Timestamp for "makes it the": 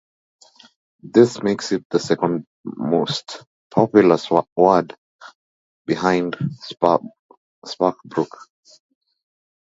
1.43-1.99